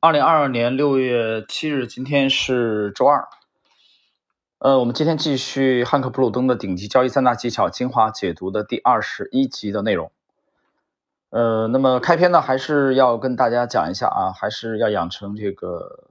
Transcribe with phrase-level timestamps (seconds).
[0.00, 3.26] 二零二二年六月七日，今天是周二。
[4.58, 10.12] 呃，我们今天继续汉克·普鲁登的顶级交易三大技巧精华解读的第二十一集的内容。
[11.30, 16.04] 呃，那么开篇呢，还是要跟大家讲一下啊，还是要养成这个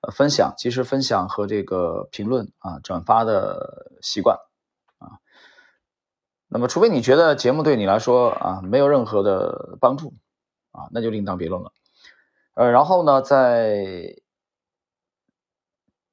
[0.00, 4.38] 呃分享、及时分享和这个评论啊、转发的习惯
[4.98, 5.22] 啊。
[6.48, 10.14] 那么，除非你觉得节目对你来说啊没有任何的帮助
[10.72, 11.70] 啊，那就另当别论了。
[12.54, 14.14] 呃，然后呢，在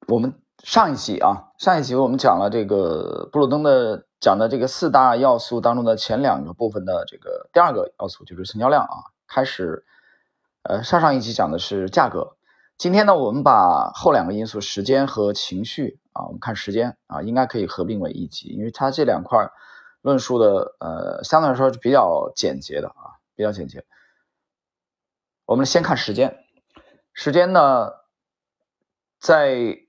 [0.08, 9.14] 我们上一集啊，上一集我们讲了这个布鲁登的讲的这个四大要素当中的前两个部分的这个第二个要素就是成交量啊。
[9.28, 9.84] 开始，
[10.64, 12.36] 呃，上上一集讲的是价格，
[12.76, 19.48] 今天呢，我们把后两个因素时间和情绪啊，我们看时间啊，应该可以合并为一集，因为它这两块
[20.00, 23.84] 论述的呃，相对来说是比较简洁的啊，比较简洁。
[25.52, 26.38] 我们先看时间，
[27.12, 27.90] 时间呢，
[29.20, 29.80] 在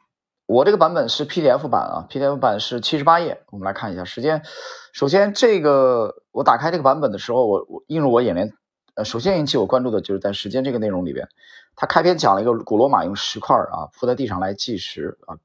[0.45, 3.45] 我这个版本是 PDF 版啊，PDF 版是七十八页。
[3.50, 4.44] 我们来看一下时间。
[4.92, 8.52] 首先，这个我打开这个版本的时候，我我映入我眼帘，
[8.95, 11.30] 呃，首先引起我关注的就是在时间这个内容里边，
[11.77, 15.39] 它开篇讲了一个古罗马用石块啊铺在地上来计时啊，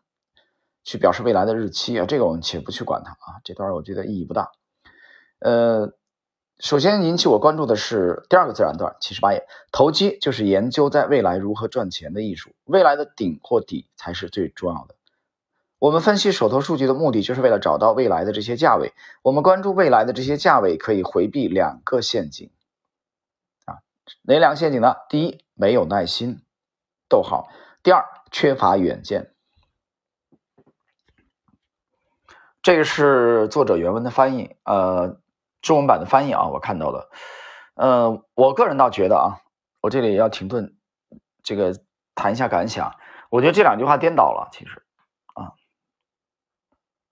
[0.82, 4.50] 去表示未来的日期啊，这个我们且不去管它啊，这段我觉得意义不大，
[5.38, 5.92] 呃。
[6.60, 9.46] 首先引起我关注的是第二个自然段，七十八页。
[9.70, 14.96] 投机就是研究在未来如何赚钱的艺术，未来的顶或底才是最重要的。
[15.78, 18.92] 我们分析手头数据的目的，就是为了找到未来的这些价位。
[19.22, 22.50] 我们关注未来的这些价位，可以回避两个陷阱。
[23.64, 23.78] 啊，
[24.22, 24.96] 哪两个陷阱呢？
[25.08, 26.40] 第一，没有耐心，
[27.08, 27.48] 逗号；
[27.84, 29.32] 第二，缺乏远见。
[32.60, 35.20] 这个是作者原文的翻译，呃。
[35.68, 37.10] 中文版的翻译啊，我看到了，
[37.74, 39.42] 呃，我个人倒觉得啊，
[39.82, 40.78] 我这里要停顿，
[41.42, 41.78] 这个
[42.14, 42.96] 谈一下感想。
[43.28, 44.82] 我觉得这两句话颠倒了，其实
[45.34, 45.52] 啊，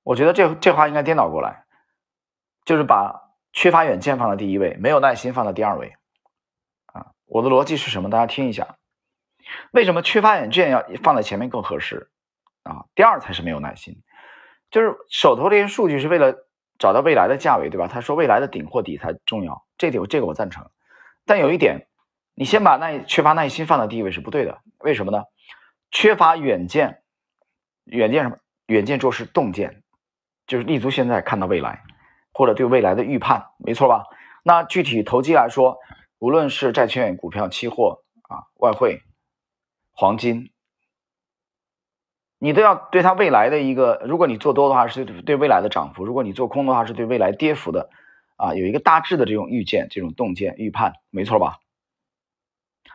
[0.03, 1.67] 我觉得这这话应该颠倒过来，
[2.65, 5.95] 就是把缺乏远见放在第一位，没有耐心放在第二位。
[6.87, 8.09] 啊，我的逻辑是什么？
[8.09, 8.79] 大家听一下，
[9.73, 12.11] 为什么缺乏远见要放在前面更合适？
[12.63, 14.03] 啊，第二才是没有耐心，
[14.71, 16.46] 就是手头这些数据是为了。
[16.79, 17.89] 找到未来的价位，对吧？
[17.89, 20.71] 他说未来的顶或底才重要，这点这个我赞成。
[21.25, 21.89] 但有一点，
[22.35, 24.61] 你先把耐缺乏耐心放在第一位是不对的。
[24.79, 25.25] 为什么呢？
[25.91, 27.03] 缺乏远见，
[27.85, 28.39] 远见什么？
[28.67, 29.83] 远见做事洞见，
[30.47, 31.83] 就是立足现在看到未来，
[32.33, 34.05] 或者对未来的预判，没错吧？
[34.43, 35.79] 那具体投机来说，
[36.19, 39.03] 无论是债券、股票、期货啊、外汇、
[39.93, 40.51] 黄金。
[42.39, 47.89] 你都要对它未来的一个，如果你做多的话是对未来的涨幅，如果你做空的话是对未来跌幅的，
[48.37, 51.61] 啊，有一个大致的这种预见、这种洞见、预判，没错吧？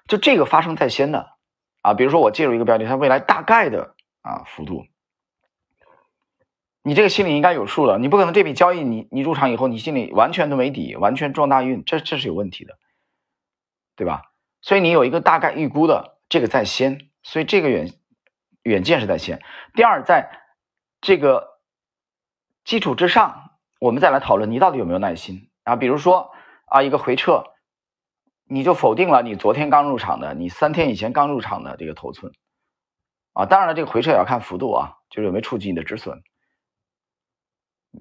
[0.07, 1.31] 就这个发生在先的，
[1.81, 4.85] 啊，比如说我介入一个标的，它未来大概的啊幅度，
[6.83, 12.77] 你这个心里应该有数了，你不可能这笔交易你你入场以后你心里完全都没底，完全撞大运，这这是有问题的，
[13.95, 14.21] 对吧？
[14.61, 17.91] 所以你有一个大概预估的这个在先，所以这个远。
[18.63, 19.41] 远见是在先，
[19.73, 20.29] 第二，在
[21.01, 21.59] 这个
[22.63, 25.75] 基础之上，我们再来讨论你到底有没有耐心啊？
[25.75, 26.31] 比如说
[26.65, 27.43] 啊，一个回撤，
[28.45, 32.33] 你就否定了你昨天刚入场的，你三天以前刚入场的这个头寸
[33.33, 33.47] 啊。
[33.47, 36.21] 当然了，这个回撤也要看幅度啊，就是有没有触及你的止损，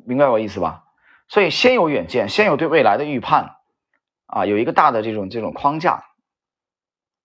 [0.04, 0.84] 明白我意思吧？
[1.26, 3.56] 所以先有远见，先有对未来的预判
[4.26, 6.04] 啊，有一个大的这种这种框架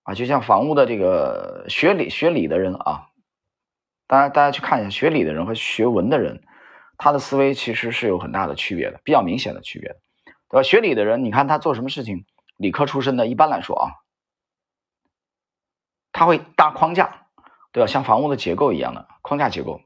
[0.04, 3.10] 啊，就像房屋的这个学理学理的人啊。
[4.08, 6.44] 大家大家去看一下，学理的人和学文的人，
[6.98, 9.96] 他的思维其实是有很大的区别的，比较明显的区别的，
[10.50, 10.64] 对吧？
[10.64, 12.26] 学理的人，你看他做什么事情，
[12.58, 13.92] 理科出身的，一般来说啊，
[16.12, 17.28] 他会搭框架，
[17.72, 17.88] 对吧？
[17.88, 19.82] 像房屋的结构一样的框架结构，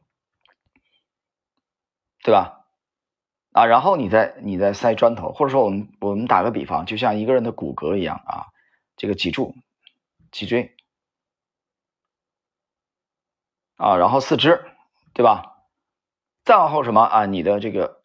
[2.24, 2.66] 对吧？
[3.54, 8.46] 啊，然后你再你再塞砖头，或者说我们我们打个比方，就像一个人的骨骼一样啊，
[8.98, 9.56] 这个脊柱、
[10.30, 10.76] 脊椎。
[13.80, 14.66] 啊，然后四肢，
[15.14, 15.56] 对吧？
[16.44, 17.26] 再往后什么啊？
[17.26, 18.04] 你的这个，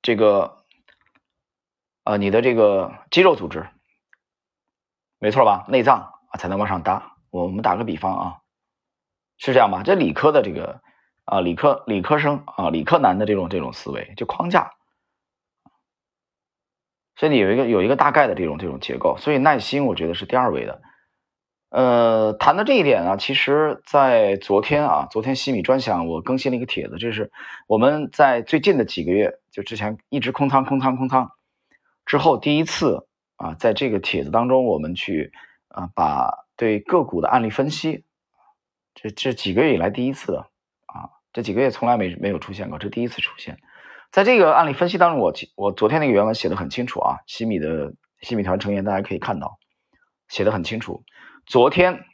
[0.00, 0.64] 这个，
[2.04, 3.66] 啊，你的这个肌肉组织，
[5.18, 5.66] 没错吧？
[5.68, 7.16] 内脏啊，才能往上搭。
[7.30, 8.40] 我们打个比方啊，
[9.38, 9.82] 是这样吧？
[9.82, 10.80] 这理科的这个
[11.24, 14.70] 啊，理科理科生啊，理科男的这种这种思维，就框架，
[17.16, 19.16] 所以你有一个有一个大概的这种这种结构。
[19.18, 20.80] 所以耐心，我觉得是第二位的。
[21.74, 27.32] 呃，谈到这一点啊，其实，在昨天啊，昨天西米专享我更新了一个帖子，这是
[27.66, 31.32] 我们在最近的几个月，就之前一直空仓、空仓、空仓
[32.06, 35.32] 之后，第一次啊，在这个帖子当中，我们去
[35.66, 38.04] 啊，把对个股的案例分析，
[38.94, 40.46] 这这几个月以来第一次的
[40.86, 43.58] 啊，这几个月从来没没有出现过，这第一次出现。
[44.12, 49.58] 在这个案例分析当中，我我昨天那个原文写的很清楚啊，西米的西米团成员大家可以看到，
[50.28, 51.02] 写的很清楚。
[51.46, 52.04] 昨天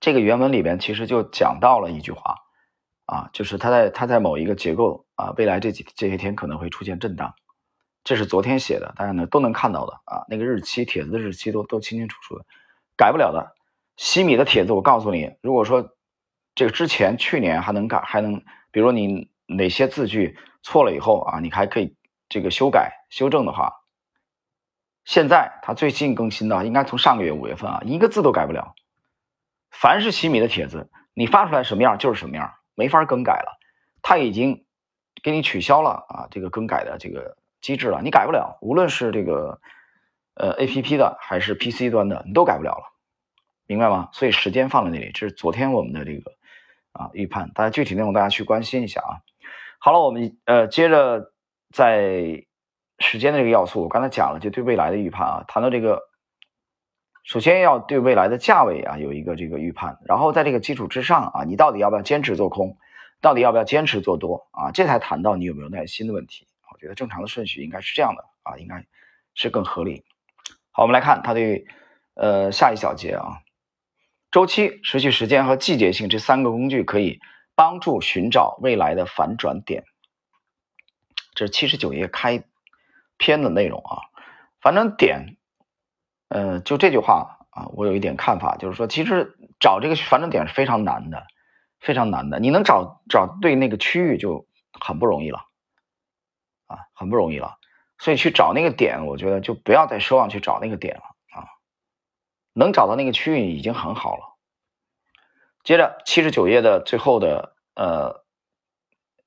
[0.00, 2.36] 这个原文里边其实就讲到了一句话
[3.06, 7.34] 啊，就是它在它在某一个结构啊，未来这几这些天可能会出现震荡。
[8.04, 12.44] 这是昨天写的，大家呢都能看到的啊，那个日期帖子的日期都都清清楚楚的，
[12.96, 13.54] 改不了的。
[13.96, 15.94] 西米的帖子，我告诉你，如果说
[16.56, 18.42] 这个之前去年还能改，还能，
[18.72, 21.94] 比如你哪些字句错了以后啊，你还可以
[22.28, 23.72] 这个修改修正的话，
[25.04, 28.74] 现在他最近更新的，应该从上个月五月份啊，一个字都改不了。
[29.70, 33.58] 凡是西米的帖子，你发出来什么样就是什么样，没法更改了。
[34.02, 34.64] 他已经
[35.22, 37.36] 给你取消了啊，这个更改的这个。
[37.62, 39.60] 机制了，你改不了，无论是这个
[40.34, 42.92] 呃 A P P 的还是 P C 端的，你都改不了了，
[43.68, 44.08] 明白吗？
[44.12, 46.32] 所以时间放在那里，这是昨天我们的这个
[46.90, 49.22] 啊预判，大家具体内容大家去关心一下啊。
[49.78, 51.30] 好了，我们呃接着
[51.70, 52.46] 在
[53.02, 56.00] 时间的这个要素，我刚才讲了，就对未来的预判啊，谈到这个，
[57.24, 62.78] 首先要对未来的价位啊有一个这个预判，然后在这个基础之上啊，你到底要不要坚持做空，
[63.20, 66.46] 到底要不要坚持做多啊，这才谈到你有没有耐心的问题。
[66.72, 68.86] 我觉得正常的顺序应该是这样的啊，应该
[69.34, 70.04] 是更合理。
[70.70, 71.66] 好，我们来看它对
[72.14, 73.42] 呃下一小节啊，
[74.30, 77.20] 周期、持续时间和季节性这三个工具可以
[77.54, 79.84] 帮助寻找未来的反转点。
[81.34, 82.42] 这是七十九页开
[83.18, 83.98] 篇的内容啊，
[84.60, 85.36] 反正点，
[86.28, 91.26] 呃，就这句话啊，我有一点看法，就是说，其实找这个反正点是非常难的，
[91.80, 92.38] 非常难的。
[92.40, 94.46] 你能找找对那个区域就
[94.80, 95.46] 很不容易了。
[96.68, 97.58] 啊，很不容易了，
[97.98, 101.02] 所以去找那个点，我觉得就不要再奢望去找那个点了
[101.38, 101.44] 啊，
[102.54, 104.38] 能找到那个区域已经很好了。
[105.62, 108.24] 接着七十九页的最后的呃，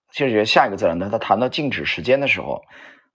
[0.09, 2.63] 七十九页下一个自然段，他谈到静止时间的时候，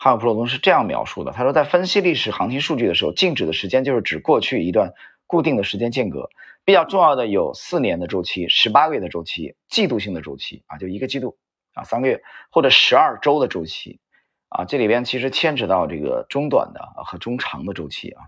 [0.02, 4.94] 哈姆普罗东是这样描述的：他说，在分析历史行情数据的时候，静止的时间就是指过去一段
[5.26, 6.30] 固定的时间间隔，
[6.64, 11.36] 比较重要的有四年的周期、十八个月的周期、季度性的周期啊，就一个季度
[11.74, 14.00] 啊，三个月或者十二周的周期。
[14.48, 18.24] 啊，这里边其实牵扯到这个中短的和中长的周期啊。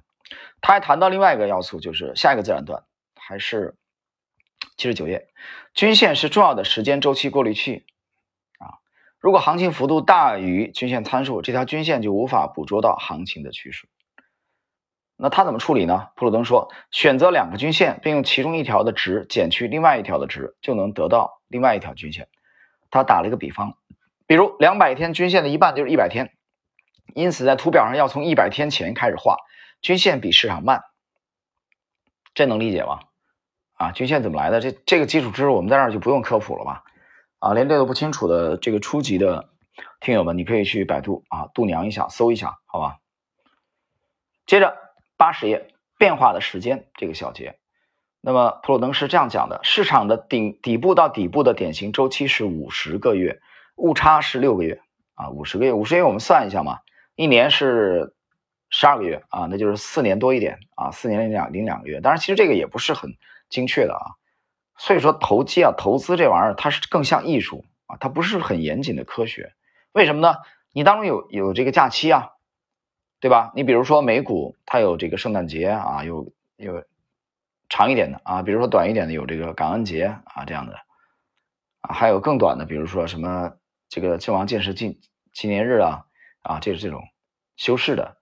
[0.61, 2.85] 他还谈到另外一个要素，就是下一个自然段
[3.17, 3.75] 还是
[4.77, 5.27] 七十九页，
[5.75, 7.87] 均线是重要的时间周期过滤器。
[9.23, 13.89] 如果行情幅度大于均线参数，这条均线就无法捕捉到行情的趋势。
[15.17, 16.09] 那他怎么处理呢？
[16.17, 22.27] 普鲁登说，选择两个均线，并用其中一条的值减去另外一条的值，就能得到另外一条均线。
[22.91, 23.79] 他打了一个比方。
[24.27, 26.33] 比如两百天均线的一半就是一百天，
[27.15, 29.37] 因此在图表上要从一百天前开始画
[29.81, 30.83] 均线比市场慢，
[32.35, 32.99] 这能理解吗？
[33.75, 34.61] 啊，均线怎么来的？
[34.61, 36.83] 这这个基础知识我们在这儿就不用科普了吧？
[37.43, 39.49] 啊，连这都不清楚的这个初级的
[40.01, 42.99] 听友们，你可以去百度啊度娘一下，搜一下，好吧？
[44.47, 44.77] 接着
[45.17, 45.67] 八十页
[45.99, 47.59] 变化的时间这个小节，
[48.21, 53.41] 那么普鲁登是这样讲的：市场的顶底部到底部的典型周期是五十个月。
[53.75, 54.81] 误差是六个月
[55.15, 56.79] 啊，五十个月，五十个月我们算一下嘛，
[57.17, 58.15] 一年是
[58.71, 62.01] 十二个月啊，那就是四年多一点啊，四年零两零两个月。
[62.01, 63.17] 当然，其实这个也不是很
[63.49, 64.15] 精确的啊。
[64.83, 69.53] 所以说，投机啊，投资这玩意儿它是更像艺术啊，它不是很严谨的科学。
[69.93, 70.39] 为什么呢？
[70.73, 72.31] 你当中有有这个假期啊，
[73.21, 73.53] 对吧？
[73.55, 76.83] 你比如说美股，它有这个圣诞节啊，有有
[77.69, 80.75] 长一点的啊，比如说短一点的有这个感恩节啊这样的
[81.83, 83.53] 啊，还有更短的，比如说什么。
[83.89, 85.01] 这个靖王建世纪
[85.35, 86.07] 纪念日啊，
[86.41, 87.03] 啊，这是这种
[87.57, 88.17] 修饰的，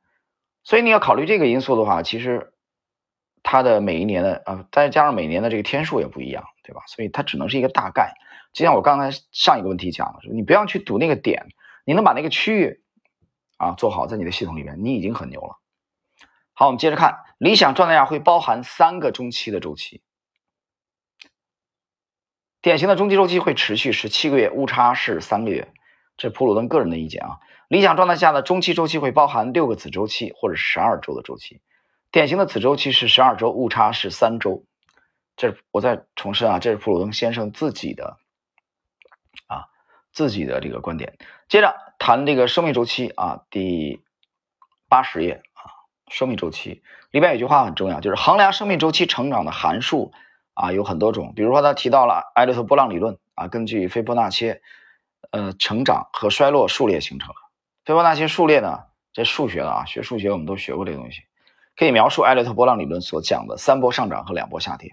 [0.64, 2.49] 所以你要考虑这个因素的话，其实
[3.42, 6.82] 它的每一年的啊，再加上每年的这个天数也不一样，对吧？
[6.86, 8.14] 所以它只能是一个大概。
[8.52, 11.46] 就像我刚才上一个问题讲的，你不要去赌那个点，
[11.84, 12.82] 你能把那个区域
[13.56, 15.60] 啊做好，在你的系统里面，你已经很牛了。
[16.52, 20.02] 好，我们接着看，理想状态下会包含三个中期的周期。
[22.60, 25.72] 典型的中期周期会持续十七个月，误差是三个月，
[26.18, 27.38] 这是普鲁登个人的意见啊。
[27.68, 31.62] 理想状态下的中期周期会包含六个子周期或者十二周的周期，
[32.10, 34.64] 典型的子周期是十二周，误差是三周。
[35.36, 38.18] 这我再重申啊，这是普鲁登先生自己的
[39.46, 39.66] 啊
[40.12, 41.18] 自己的这个观点。
[41.48, 44.02] 接着谈这个生命周期啊，第
[44.88, 45.70] 八十页啊，
[46.08, 50.12] 生命周期里边有句话很重要，就是衡量生命周期成长的函数。
[50.52, 54.60] 啊，有很多种，比如说他提到了艾略特波浪理论啊，根据斐波那切，
[55.30, 57.34] 呃，成长和衰落数列形成的。
[57.86, 58.80] 斐波那切数列呢，
[59.14, 61.22] 这数学的啊，学数学我们都学过这东西。
[61.76, 64.90] 可以描述艾略特波浪理论所讲的三波上涨和两波下跌。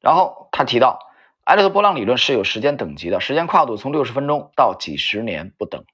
[0.00, 1.00] 然后他提到，
[1.44, 5.84] 艾略特波浪理论是有时间等级的，时间跨度从六十分钟到几十年不等。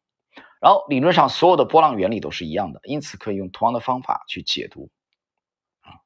[0.60, 4.90] 然后理论上所有的波浪原理都是一样的，因此可以用同样的方法去解读。
[5.82, 6.00] 啊，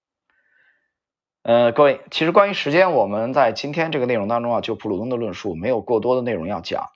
[1.43, 6.89] 呃，各位，其实关于时间，我们在今天这个内容当中啊，就普鲁登的论述没有过多的内容要讲。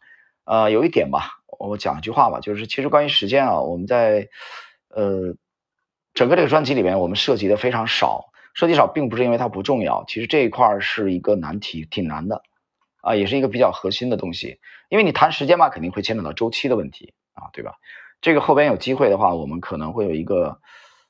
[0.45, 4.29] 呃，有一点吧，我讲一句话吧，就是其实关于时间啊，我们在
[4.93, 5.35] 呃
[6.15, 8.29] 整个这个专辑里面，我们涉及的非常少。
[8.55, 12.43] 涉及少并不是因为它不重要，其实这一块是一个难题，挺难的，
[13.01, 14.61] 啊，也是一个比较核心的东西。
[14.91, 17.77] 因为你谈时间嘛，肯定会牵扯到周期的问题啊，对吧？
[18.21, 20.61] 这个后边有机会的话，我们可能会有一个，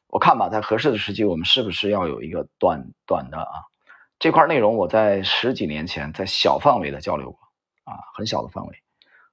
[0.06, 3.66] 我看吧，在合适的时机，我们是不是要有一个短短的啊？
[4.20, 7.40] 这块内容我在十几年前在小范围的交流过
[7.82, 8.76] 啊，很小的范围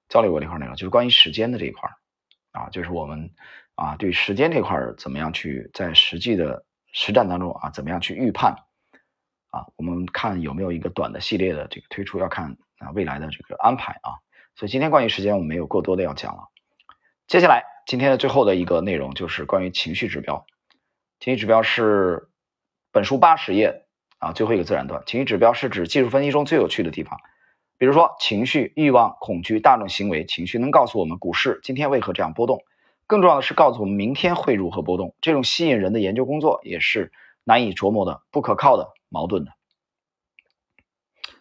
[0.07, 1.91] 交流过这块内容，就是关于时间的这一块
[2.53, 3.29] 啊，就是我们
[3.79, 6.65] 啊对时间这块怎么样去在实际的。
[6.91, 8.55] 实战当中啊，怎么样去预判
[9.51, 9.67] 啊？
[9.75, 14.17] 我们看有没有一个短的系列的这个推出，要看啊未来的这个安排啊。
[14.55, 16.49] 所以今天关于时间，我们没有过多的要讲了。
[17.27, 20.47] 接下来今天的最后的一个内容就是关于情绪指标。
[21.19, 22.29] 情绪指标是
[22.91, 23.85] 本书八十页
[24.17, 25.03] 啊最后一个自然段。
[25.05, 27.19] 情绪指标是指技术分析中最有趣的地方，
[27.77, 30.25] 比如说情绪、欲望、恐惧、大众行为。
[30.25, 32.63] 情绪能告诉我们股市今天为何这样波动。
[33.09, 37.11] 更重要的是告诉我们明天会如何波动，这种吸引人的研究工作也是
[37.43, 39.51] 难以琢磨的、不可靠的、矛盾的。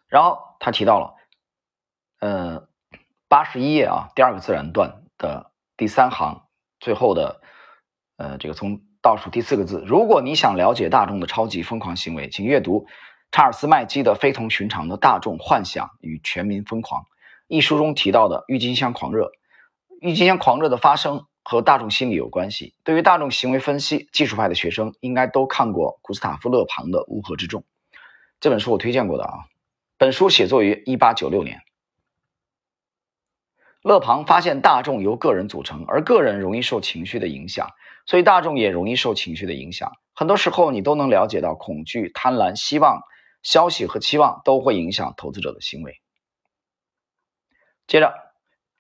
[0.07, 1.15] 然后他提到了，
[2.21, 2.69] 呃，
[3.29, 6.47] 八十一页啊，第二个自然段的第三行
[6.81, 7.43] 最后的，
[8.17, 12.87] 呃，这个从倒数第四个字，如果你想了解大众的超级疯狂行为，请阅读
[13.31, 17.03] 查尔斯麦基的《非同寻常的大众幻想与全民疯狂》
[17.47, 19.33] 一书中提到的郁金香狂热，
[20.01, 21.27] 郁金香狂热的发生。
[21.51, 22.75] 和大众心理有关系。
[22.85, 27.63] 对于大众行为分析，技术派的学生应该都看过古斯塔夫·勒庞的《乌合之众》
[28.39, 29.47] 这本书，我推荐过的啊。
[29.97, 31.63] 本书写作于1896年。
[33.81, 37.71] 勒庞发现大众由个人组成，而个人容易受情绪的影响，
[38.05, 39.93] 所以大众也容易受情绪的影响。
[40.13, 43.01] 很多时候，你都能了解到，恐惧、贪婪、希望、
[43.43, 46.03] 消息和期望都会影响投资者的行为。
[47.87, 48.28] 接着。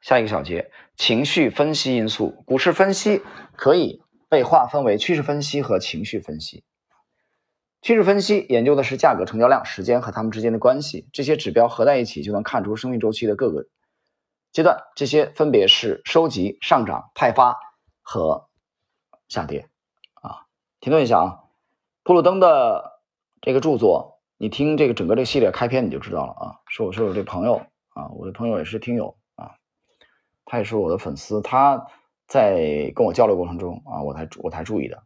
[0.01, 2.43] 下一个小节，情绪分析因素。
[2.47, 3.23] 股市分析
[3.57, 6.65] 可以被划分为趋势分析和情绪分析。
[7.81, 13.67] 趋势分析研究的是价格、成交量、时间和它们之间的关系，这些指标合在一起就能看出生命周期的各个
[14.53, 14.83] 阶段。
[14.97, 17.57] 这些分别是收集、上涨、派发
[18.03, 18.49] 和
[19.29, 19.69] 下跌。
[20.15, 20.47] 啊，
[20.81, 21.41] 停顿一下啊，
[22.03, 23.01] 普鲁登的
[23.41, 27.63] 这个著作，你听这个整个这系列开篇你就知道了啊，是我是我这朋友
[27.95, 29.17] 啊，我的朋友也是听友。
[30.51, 31.87] 他也是我的粉丝，他
[32.27, 35.03] 在跟我交流过程中啊，我才我才注意的。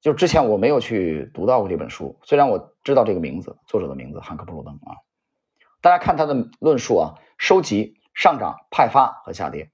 [0.00, 4.96] 就之前我没有去读到过这本书，虽然我知道这个名字，作者的名字汉克·布鲁登啊。
[5.82, 9.70] 大家看他的论述啊，收集、上涨、派发和下跌，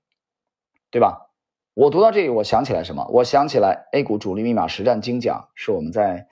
[0.91, 1.31] 对吧？
[1.73, 3.07] 我读到这里，我想起来什么？
[3.09, 6.27] 我想起来 A 股主力密码实战精讲是我们在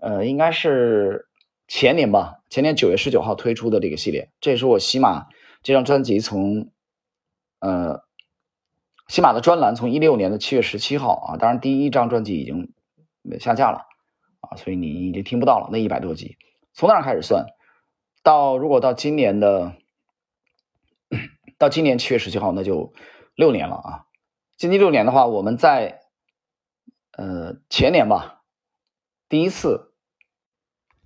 [0.00, 1.28] 呃，应该是
[1.68, 5.28] 前年吧，前年九月十九号推出的这个系列，这也是我喜马
[5.62, 6.72] 这张专辑从。
[7.62, 8.02] 呃，
[9.06, 12.72] 喜马的专栏从一六年的七月十七号啊，当然第一张专辑已经
[13.38, 13.86] 下架了
[14.40, 16.36] 啊，所以你已经听不到了那一百多集。
[16.74, 17.46] 从那儿开始算，
[18.24, 19.76] 到如果到今年的
[21.56, 22.92] 到今年七月十七号，那就
[23.36, 24.06] 六年了啊。
[24.56, 26.00] 近期六年的话，我们在
[27.12, 28.42] 呃前年吧，
[29.28, 29.94] 第一次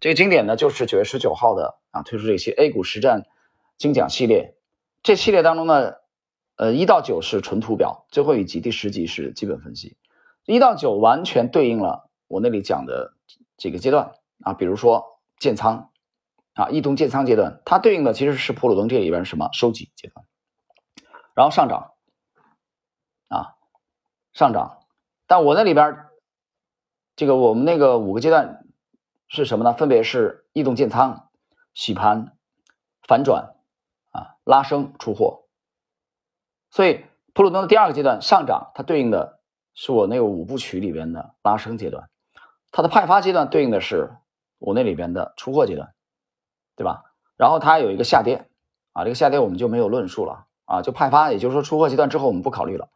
[0.00, 3.26] 这个经典呢，就是九月十九号的啊推出这些 A 股实战
[3.76, 4.56] 精讲系列，
[5.02, 5.96] 这系列当中呢。
[6.56, 9.98] 呃，一到九是纯图表，最后一集第十集是基本分析。
[10.46, 13.12] 一到九完全对应了我那里讲的
[13.58, 15.90] 几个阶段啊，比如说建仓
[16.54, 20.26] 啊，异动建仓阶段，它对应的其实是普鲁登这里边什么收集阶段，
[21.34, 21.92] 然后上涨
[23.28, 23.56] 啊，
[24.32, 24.78] 上涨。
[25.26, 26.06] 但我那里边
[27.16, 28.64] 这个我们那个五个阶段
[29.28, 29.74] 是什么呢？
[29.74, 31.28] 分别是异动建仓、
[31.74, 32.34] 洗盘、
[33.06, 33.56] 反转
[34.12, 35.42] 啊、拉升出货。
[36.76, 39.40] 所以，普鲁登的第二个阶段上涨，它对应的
[39.72, 42.02] 是我那个五部曲里边的拉升阶段；
[42.70, 44.10] 它的派发阶段对应的是
[44.58, 45.94] 我那里边的出货阶段，
[46.76, 47.14] 对吧？
[47.38, 48.46] 然后它有一个下跌，
[48.92, 52.90] 啊，这个下跌我们就没有论述了啊，就派发，也就是说出货阶段之后我们不考虑了。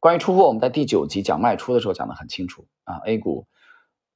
[0.00, 3.46] 关于出货，我们在第九集讲卖出的时候讲的很清楚啊，A 股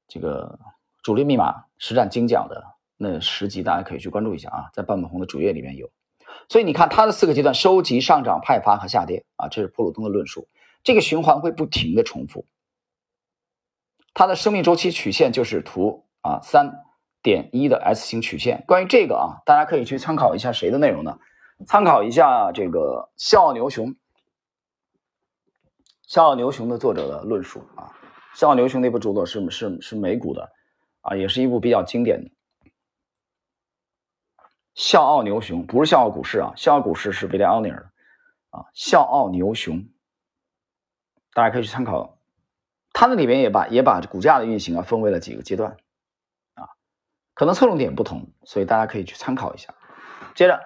[0.08, 0.58] 这个
[1.02, 2.64] 主力密码实战精讲的
[2.96, 5.90] 那十集，大家可以去关注一下啊，在半本红的主页里面有。
[6.48, 10.48] 所以你看它的四个阶段：收集、上涨、派发和下跌啊，这是普鲁登的论述。
[10.82, 12.46] 这个循环会不停的重复。
[14.14, 16.82] 它的生命周期曲线就是图啊三
[17.22, 18.64] 点一的 S 型曲线。
[18.66, 21.18] 关于这个啊，大家可以去参考一下谁的内容呢？
[21.66, 23.94] 参考一下这个笑傲牛熊，
[26.06, 27.92] 笑傲牛熊的作者的论述啊。
[28.34, 30.50] 笑傲牛熊那部著作是是是美股的
[31.02, 32.30] 啊，也是一部比较经典的。
[34.74, 38.66] 笑傲牛熊不是笑傲股市啊，笑傲股市是威廉奥尼尔的啊。
[38.72, 39.88] 笑傲牛熊，
[41.34, 42.18] 大家可以去参考。
[42.92, 45.76] 它那里面也把也把股价的运行啊分为了几个阶段
[46.54, 46.68] 啊，
[47.34, 49.74] 可能侧重点不同，所以大家可以去参考一下。
[50.34, 50.60] 接着，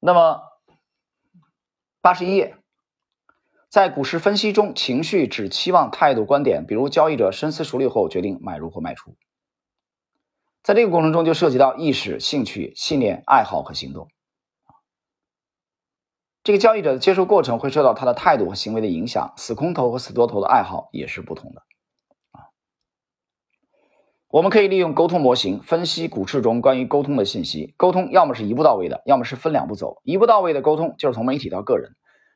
[0.00, 0.42] 那么
[2.00, 2.56] 八十一页，
[3.68, 9.14] 在股市分析中，情绪指期望、态度、观点，比如交易者深思熟虑后决定买入或卖出。
[10.62, 14.08] 在这个过程中，就涉及到意识、兴趣、信念、爱好和行动。
[16.44, 19.32] 这个交易者的接受过程会受到他的态度和行为的影响。
[19.36, 21.62] 死空头和死多头的爱好也是不同的。
[22.32, 22.50] 啊，
[24.28, 27.74] 我们可以利用沟通模型分析股市中关于沟通的信息。
[27.76, 30.00] 沟通要么是一步到位的，要么是分两步走。
[30.04, 31.90] 一步到位的沟通就是从媒体到个人；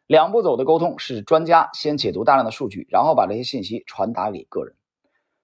[0.07, 4.75] 两步走的沟通是专家先解读大量的数据，然后把这些信息传达给个人。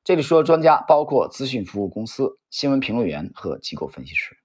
[0.04, 4.36] 这里说专家包括资讯服务公司、新闻评论员和机构分析师。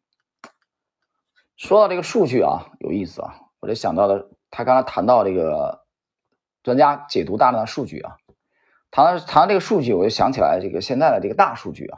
[1.56, 5.84] 说到这个数据啊，有意思啊，我就想到了他刚才谈到这个
[6.62, 8.18] 专家解读大量的数据啊，
[8.92, 11.98] 谈到谈到这个数据，我就想起来这个现在的这个大数据啊，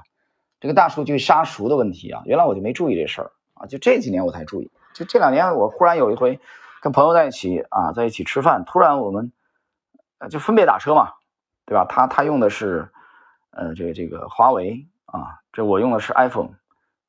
[0.61, 6.39] 这个大数据杀熟的问题啊，原来我就没注意这事儿啊，就这几年我才注意，就这两年我忽然有一回
[6.81, 9.33] 跟朋友在一起啊，在一起吃饭，突然我们
[10.29, 11.15] 就分别打车嘛，
[11.65, 11.83] 对吧？
[11.83, 12.89] 他他用的是。
[13.59, 16.51] 呃，这个这个华为啊，这我用的是 iPhone，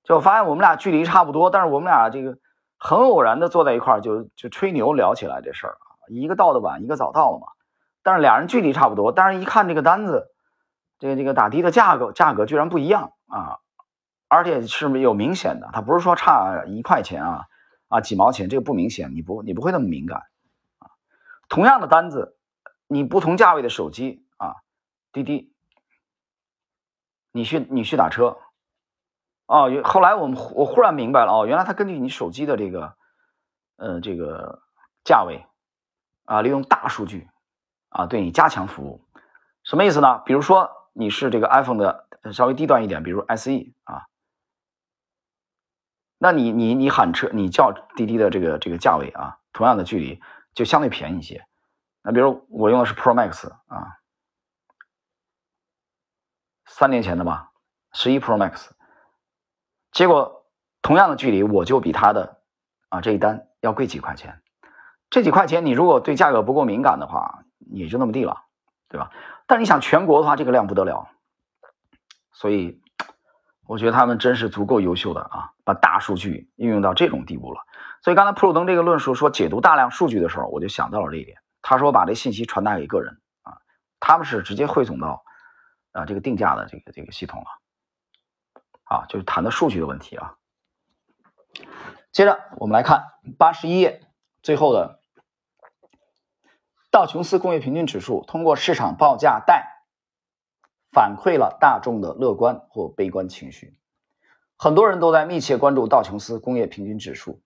[0.02, 2.38] 就发现我们俩距离差不多，但是我们俩这个
[2.76, 7.46] 很偶然的坐在一块儿，就就吹牛聊起来这事儿啊，一个到的晚，一个早到了嘛，
[8.02, 10.26] 但是俩人距离差不多，但是一看这个单子，
[10.98, 13.58] 这个这个打的的价格价格居然不一样啊，
[14.26, 17.44] 而且是有明显的，它不是说差一块钱啊
[17.86, 20.18] 啊几毛钱，这个不明显，你不你不会那么敏感
[20.80, 20.90] 啊，
[21.48, 22.36] 同样的单子，
[22.88, 24.56] 你不同价位的手机啊，
[25.12, 25.49] 滴滴。
[27.32, 28.38] 你去你去打车，
[29.46, 32.96] 哦，后来我们我忽然明白了哦，原来他根据你手机的这个，
[33.76, 34.62] 呃，这个
[35.04, 35.46] 价位，
[36.24, 37.28] 啊，利用大数据，
[37.90, 39.04] 啊，对你加强服务，
[39.62, 40.18] 什么意思呢？
[40.26, 43.50] 比如说你是这个 iPhone 的稍微低端一点，比如 SE
[43.84, 44.06] 啊，
[46.18, 50.20] 那你你你喊车，你叫滴滴的这个这个价位啊，同样的距离
[50.52, 51.46] 就相对便宜一些。
[52.02, 53.99] 那比如我用的是 Pro Max 啊。
[56.80, 57.50] 三年前的吧，
[57.92, 58.70] 十一 Pro Max，
[59.92, 60.46] 结果
[60.80, 62.38] 同样的距离，我就比他的
[62.88, 64.40] 啊这一单要贵几块钱。
[65.10, 68.44] 这几块钱，你如果对价格不够敏感的话，也就那么地了，
[68.88, 69.10] 对吧？
[69.46, 71.10] 但是你想全国的话，这个量不得了。
[72.32, 72.80] 所以
[73.66, 77.60] 我觉得他们真是足够优秀的啊，把大数据运用到这种地步了。
[78.00, 81.36] 所以刚才普鲁登这个论述说解读大量数据的时候，我就想到了这一点。
[81.60, 83.58] 他说把这信息传达给个人啊，
[84.00, 85.22] 他们是直接汇总到。
[85.92, 87.46] 啊，这个定价的这个这个系统了，
[88.84, 90.36] 啊，就是谈的数据的问题啊。
[92.12, 93.04] 接着我们来看
[93.38, 94.02] 八十一页
[94.42, 95.00] 最后的
[96.90, 99.84] 道琼斯工业平均指数通过市场报价带
[100.92, 103.76] 反馈了大众的乐观或悲观情绪。
[104.56, 107.42] 很多人都在密切关注道琼斯工业平均指数。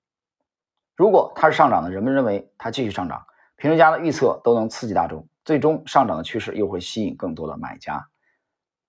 [0.96, 3.26] 如果它是上涨的，人们认为它继续上涨，
[3.56, 8.08] 评论家的预测都能刺激大众，最终上涨的趋势又会吸引更多的买家。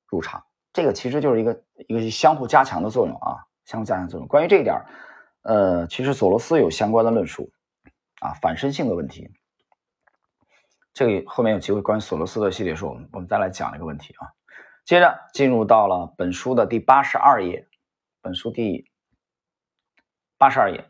[0.08, 4.28] 入场，这个其实就是一个一个相互加强的作用啊，相互加强作用。
[4.28, 4.76] 关于这一点，
[5.42, 7.52] 呃，其实索罗斯有相关的论述
[8.20, 9.30] 啊，反身性的问题。
[10.94, 14.32] 这个后面有机会关于索罗斯的系列书，我们我们再来讲这个问题啊。
[14.86, 17.68] 接着进入到了本书的第八十二页，
[18.22, 18.90] 本书第
[20.38, 20.90] 八十二页，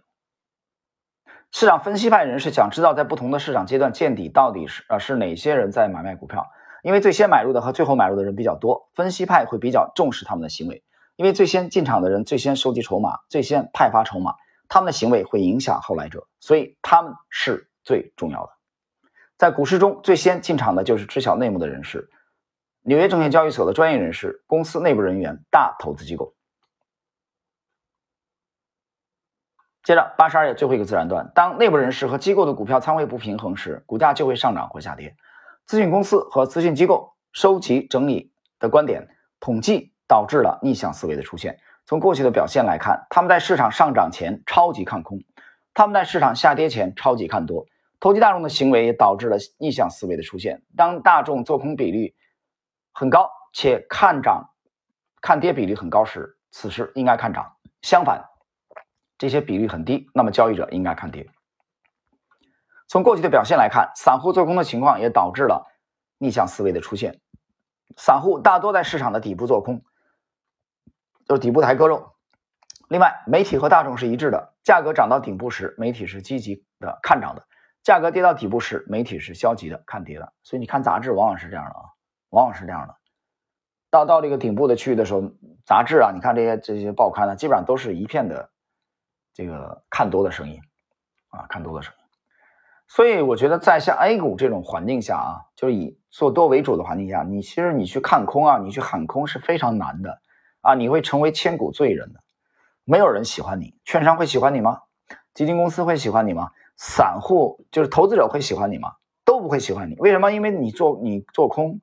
[1.52, 6.46] 市场分析派人士想知道在不同的市场阶段见底到底是啊是哪些人在买卖股票。
[6.86, 10.84] 因为最先买入的和最后买入的人比较多，分析派会比较重视他们的行为。
[11.16, 14.36] 因为最先进场的人最先收集筹码，最先派发筹码，
[14.70, 18.52] 他们的行为会影响后来者，所以他们是最重要的。
[19.36, 22.08] 在股市中，最先进场的就是知晓内幕的人士，
[22.84, 26.36] 纽约证券交易所的专业人士、公司内部人员、大投资机构。
[29.82, 35.16] 接着，八十二页最后一个自然段：当内部人士和机构的股票仓位不平衡时，股价就会上涨或下跌。
[35.68, 39.08] 咨询公司和咨询机构收集整理的观点
[39.40, 41.60] 统计导致了逆向思维的出现。
[41.86, 45.20] 从过去的表现来看，他们在市场上涨前超级看空，
[45.74, 47.66] 他们在市场下跌前超级看多。
[48.00, 50.62] 投机大众的行为也导致了逆向思维的出现。
[50.76, 52.14] 当大众做空比率
[52.92, 54.50] 很高且看涨、
[55.22, 57.44] 看跌比率很高时，此时应该看涨；
[57.82, 58.24] 相反，
[59.18, 61.28] 这些比率很低，那么交易者应该看跌。
[62.96, 65.70] 从过去的表现来看，散户做空的情况也导致了
[66.18, 67.20] 逆向思维的出现。
[67.98, 69.84] 散户大多在市场的底部做空，
[71.28, 72.14] 就是底部抬割肉。
[72.88, 77.42] 另外，媒体和大众是一致的，价格涨到顶部时，媒体是积极的看涨的；
[77.84, 80.32] 价格跌到底部时，媒体是消极的看跌的。
[80.42, 81.82] 所以你看杂志往往是这样的啊，
[82.30, 82.96] 往往是这样的。
[83.92, 85.22] 到到这个顶部的区域的时候，
[85.66, 88.52] 杂志啊，你看这些这些报刊呢，基本上都是一片的
[89.34, 90.62] 这个看多的声音
[91.28, 92.05] 啊，看多的声音。
[92.88, 100.22] 所以我觉得在像 A 股这种环境下啊，就是以做多为主的环境下，你其实你去看空啊，你去喊空是非常难的
[100.62, 102.22] 啊，你会成为千古罪人的。
[102.84, 104.82] 没有人喜欢你，券商会喜欢你吗？
[105.34, 106.52] 基金公司会喜欢你吗？
[106.78, 108.94] 散户就是投资者会喜欢你吗？
[109.26, 109.96] 都不会喜欢你。
[109.96, 110.32] 为什么？
[110.32, 111.82] 因为你做你做空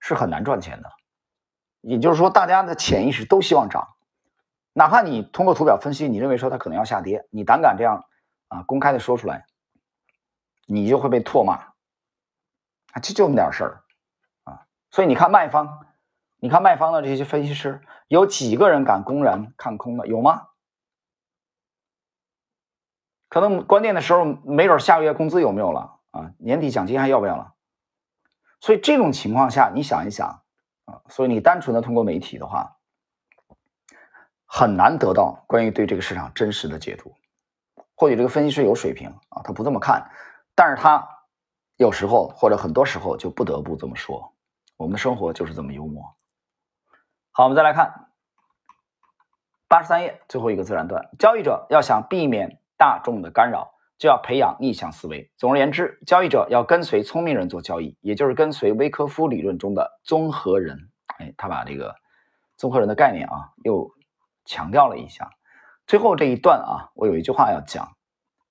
[0.00, 0.90] 是很难赚钱的。
[1.82, 3.88] 也就是说，大家的潜意识都希望涨，
[4.72, 8.04] 哪怕你通过图表分析，你认为说它可能要下跌，你胆敢这样
[8.48, 9.44] 啊公开的说出来。
[10.66, 11.54] 你就会被唾骂，
[12.92, 13.82] 啊，就这么点事儿，
[14.44, 15.86] 啊，所以你看卖方，
[16.38, 20.06] 你看卖方的这些分析师，有几个人敢公然看空的？
[20.06, 20.48] 有吗？
[23.28, 26.32] 可能关键的时候，没准下个月工资有没有了啊？
[26.38, 27.54] 年底奖金还要不要了？
[28.60, 30.42] 所以这种情况下，你想一想
[30.84, 32.76] 啊，所以你单纯的通过媒体的话，
[34.44, 37.14] 很难得到关于对这个市场真实的解读。
[37.94, 40.10] 或许这个分析师有水平啊，他不这么看。
[40.54, 41.08] 但是他
[41.76, 44.34] 有时候或者很多时候就不得不这么说，
[44.76, 46.14] 我们的生活就是这么幽默。
[47.32, 48.10] 好，我们再来看
[49.66, 55.32] 八十三页最后一个自然段：交易者要想避免大众的干扰，就要培养逆向思维。
[55.38, 60.90] 总而言之，交易者要跟随聪明人做交易，也就是跟随威科夫理论中的综合人。
[61.18, 61.96] 哎，他把这个
[62.56, 63.90] 综合人的概念啊又
[64.44, 65.30] 强调了一下。
[65.86, 67.96] 最后这一段啊，我有一句话要讲。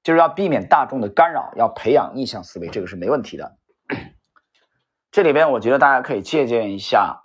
[0.04, 3.58] 就是要避免大众的干扰，要培养逆向思维，这个是没问题的。
[5.12, 7.24] 这里边我觉得大家可以借鉴一下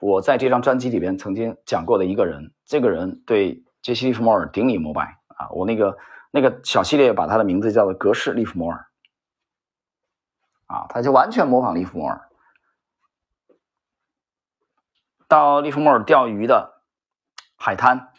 [0.00, 5.50] 我在这张专辑里边曾经讲过的一个人，这个人对杰西·利弗莫尔顶礼膜拜啊！
[5.50, 5.98] 我那个
[6.30, 8.86] 那个小系列把他的名字叫做格式利弗莫尔
[10.66, 12.28] 啊，他就完全模仿利弗莫尔，
[15.28, 16.82] 到利弗莫尔钓鱼的
[17.56, 18.10] 海滩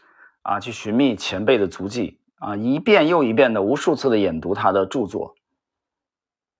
[0.44, 2.19] 啊，去寻觅前辈的足迹。
[2.40, 5.36] 啊，一遍又一遍的无数次的研读他的著作，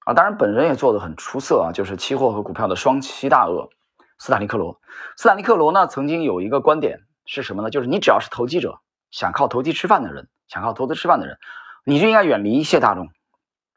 [0.06, 3.70] 啊，当然本人也做的很出色啊，就是期货和股票的双栖大鳄
[4.18, 4.80] 斯坦利克罗。
[5.16, 7.70] 斯坦利克罗呢，曾经有一个观点是什么呢？
[7.70, 11.38] 就是你只要是投机者，想靠投机吃饭的人，想靠投资吃饭的人，
[11.86, 13.10] 你就应该远离一切大众。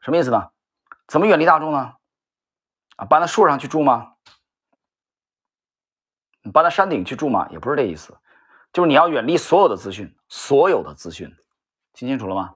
[0.01, 0.49] 什么意思呢？
[1.07, 1.93] 怎么远离大众呢？
[2.97, 4.13] 啊，搬到树上去住吗？
[6.41, 7.47] 你搬到山顶去住吗？
[7.51, 8.17] 也不是这意思，
[8.73, 11.33] 就是你要远离所有的资讯，所有的资讯。
[11.93, 12.55] 听清楚了吗？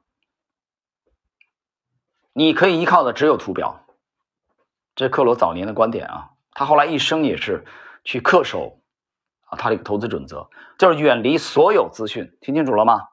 [2.33, 3.85] 你可以依靠的只有图表，
[4.93, 6.31] 这是克罗早年的观点啊。
[6.51, 7.65] 他后来一生也是
[8.03, 8.79] 去恪守
[9.45, 12.37] 啊，他这个投资准则就是远离所有资讯。
[12.41, 13.07] 听清楚了吗？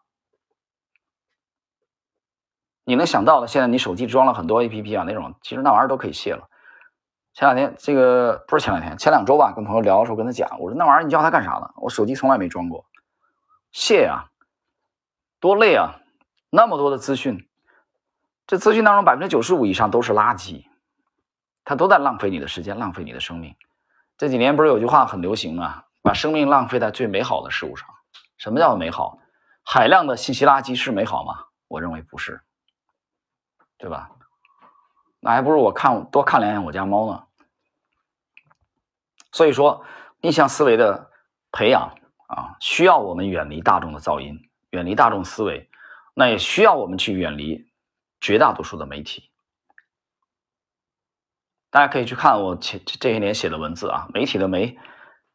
[2.85, 6.51] 你能想到的，现在你手机装了很多 A P P 啊，那种其实那玩意儿都可以卸了。
[7.33, 11.73] 前两天这个不是前两天，前两周吧，跟朋友聊的时候跟他讲，我说那玩意儿你叫他干啥呢？
[11.77, 12.85] 我手机从来没装过，
[13.73, 14.31] 卸呀，
[15.41, 16.01] 多累啊！
[16.57, 17.49] 那么多的资讯，
[18.47, 20.65] 这资讯当中百分之九十五以上都是垃圾，
[21.65, 23.57] 它都在浪费你的时间，浪费你的生命。
[24.17, 25.83] 这几年不是有句话很流行吗？
[26.01, 27.89] 把生命浪费在最美好的事物上。
[28.37, 29.19] 什么叫美好？
[29.65, 31.47] 海量的信息垃圾是美好吗？
[31.67, 32.41] 我认为不是，
[33.77, 34.09] 对吧？
[35.19, 37.25] 那还不如我看多看两眼我家猫呢。
[39.33, 39.85] 所以说，
[40.21, 41.11] 逆向思维的
[41.51, 41.93] 培养
[42.29, 44.41] 啊，需要我们远离大众的噪音，
[44.71, 45.69] 远离大众思维。
[46.15, 47.67] 那也需要我们去远离
[48.21, 49.31] 绝大多数的媒体。
[51.71, 54.79] 大家可以去看我前这些年写的文字啊，媒体的媒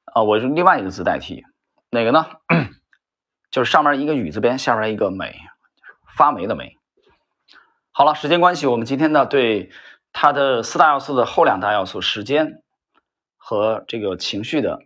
[0.05, 1.43] 啊，我用另外一个字代替，
[1.89, 2.25] 哪个呢？
[3.51, 5.37] 就是上面一个雨字边，下面一个美，
[6.15, 6.77] 发霉的霉。
[7.91, 9.69] 好了，时间关系，我们今天呢对
[10.13, 12.63] 它的四大要素的后两大要素时间
[13.35, 14.79] 和这个情绪的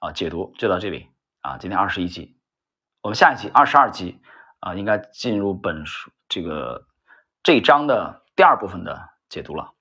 [0.00, 1.10] 啊解读就到这里
[1.42, 1.58] 啊。
[1.58, 2.36] 今天二十一集，
[3.02, 4.20] 我们下一集二十二集。
[4.66, 6.88] 啊，应该进入本书这个
[7.44, 9.75] 这一章的第二部分的解读了。